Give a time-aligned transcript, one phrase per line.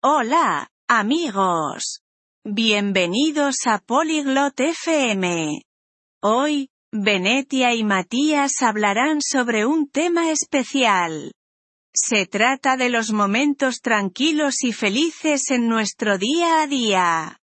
[0.00, 2.02] Hola, amigos.
[2.44, 5.62] Bienvenidos a Polyglot FM.
[6.22, 11.32] Hoy, Venetia y Matías hablarán sobre un tema especial.
[11.92, 17.40] Se trata de los momentos tranquilos y felices en nuestro día a día.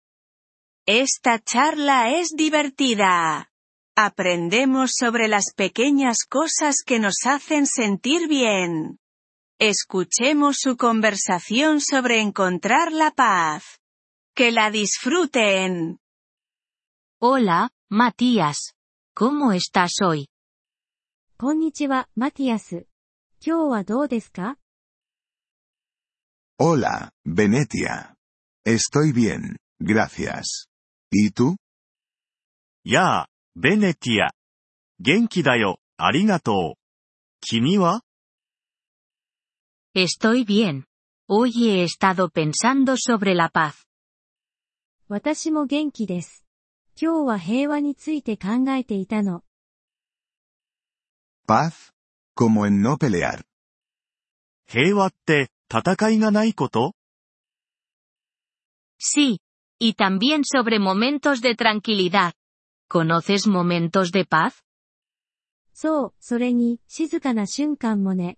[0.86, 3.50] Esta charla es divertida.
[3.96, 8.98] Aprendemos sobre las pequeñas cosas que nos hacen sentir bien.
[9.64, 13.80] Escuchemos su conversación sobre encontrar la paz.
[14.36, 16.00] Que la disfruten.
[17.22, 18.74] Hola, Matías.
[19.16, 20.30] ¿Cómo estás hoy?
[21.38, 22.70] Konnichiwa, Matías.
[26.58, 28.16] Hola, Venetia.
[28.66, 30.70] Estoy bien, gracias.
[31.12, 31.56] ¿Y tú?
[32.84, 34.32] Ya, Venetia.
[35.00, 35.76] Genki da yo,
[37.40, 37.78] ¿Kimi
[39.94, 40.86] Estoy bien.
[41.28, 43.88] Hoy he estado pensando sobre la paz.
[51.46, 51.94] ¿Paz?
[52.34, 53.44] como en no pelear.
[58.98, 59.42] Sí,
[59.78, 62.34] y también sobre momentos de tranquilidad.
[62.88, 64.64] ¿Conoces momentos de paz?
[65.74, 68.38] そう、それに、静かな瞬間もね。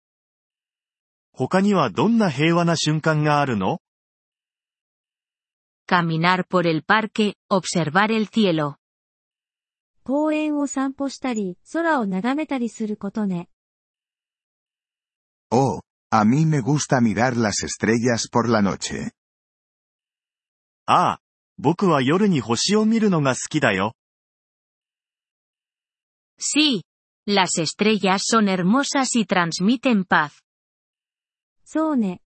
[1.33, 3.79] 他にはどんな平和な瞬間があるの
[5.87, 8.77] Caminar por el parque, observar el cielo.
[10.03, 13.49] 公園を散歩したり、空を眺めたりすることね。
[15.51, 19.11] Oh, あ mí me gusta mirar las estrellas por la noche.
[20.85, 21.21] ああ、
[21.57, 23.93] 僕は夜に星を見るのが好きだよ。
[26.39, 26.83] Sí,
[27.27, 30.41] las estrellas son hermosas y transmiten paz.
[31.73, 32.21] そうね。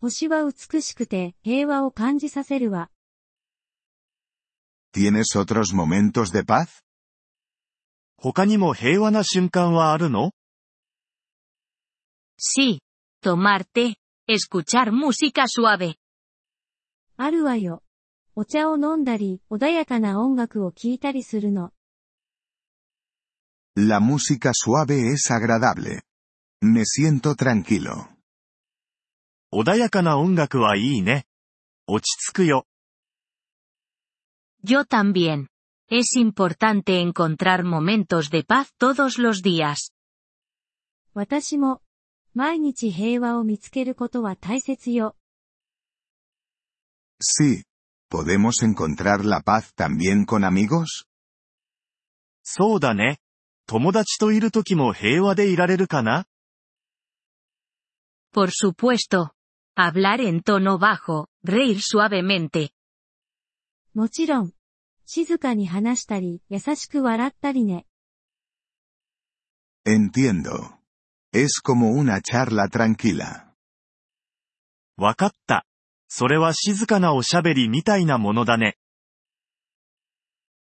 [0.00, 2.90] 星は美しくて平和を感じさせるわ。
[4.92, 6.82] ¿Tienes otros momentos de paz?
[8.16, 10.32] 他にも平和な瞬間はあるの
[12.40, 12.80] Sí,
[13.22, 13.98] tomarte,
[14.28, 15.94] escuchar música suave.
[17.16, 17.84] あるわよ。
[18.34, 21.70] お茶を飲んだり、穏やかな音楽を聴いたりするの。
[23.76, 26.02] La música suave es agradable.
[26.60, 28.17] Me siento tranquilo.
[29.50, 31.24] 穏やかな音楽はいいね。
[31.86, 32.66] 落ち着くよ。
[34.62, 35.46] Yo también.
[35.90, 39.90] Es importante encontrar momentos de paz todos los días.
[41.14, 41.80] 私も、
[42.34, 45.16] 毎日平和を見つけることは大切よ。
[47.22, 47.62] Sí.
[48.10, 51.06] ¿Podemos encontrar la paz también con amigos?
[52.42, 53.18] そうだね。
[53.66, 56.26] 友達といるときも平和でいられるかな
[58.34, 59.30] Por supuesto.
[59.80, 62.70] Hablar en tono bajo, reír suavemente.
[63.94, 64.52] Mochiron,
[65.06, 67.00] shizuka ni hanashtari, yasashiku
[67.64, 67.86] ne.
[69.84, 70.82] Entiendo.
[71.32, 73.56] Es como una charla tranquila.
[74.96, 75.62] Wakatta,
[76.10, 76.98] sore wa shizuka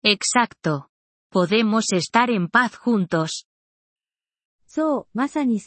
[0.03, 0.89] Exacto.
[1.31, 3.45] Podemos estar en paz juntos.
[4.65, 5.59] Sou, masani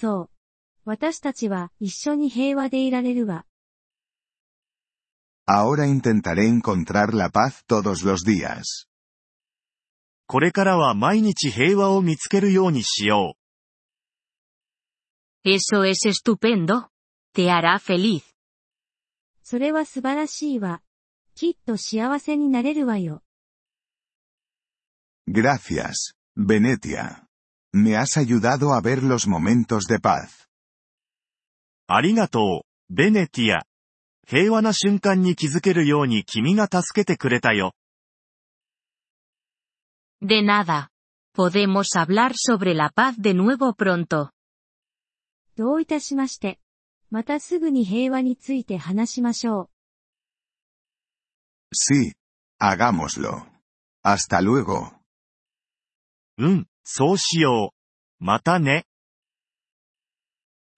[5.45, 8.89] Ahora intentaré encontrar la paz todos los días.
[15.45, 16.91] Eso es estupendo.
[17.33, 18.25] Te hará feliz.
[25.27, 27.29] Gracias, Venetia.
[27.75, 30.42] Me has ayudado a ver los momentos de paz.
[31.95, 33.67] ありがとう、ベネティア。
[34.27, 37.75] 平和な瞬間に気づけるように君が助けてくれたよ。
[40.23, 40.89] でなだ。
[41.37, 44.31] Podemos hablar sobre la paz de nuevo pronto.
[45.57, 46.59] どういたしまして。
[47.11, 49.69] またすぐに平和について話しましょう。
[51.75, 52.15] Sí,
[52.59, 53.45] hagámoslo.
[54.03, 54.95] Hasta luego.
[56.39, 57.75] うん、そうしよ
[58.21, 58.25] う。
[58.25, 58.87] またね。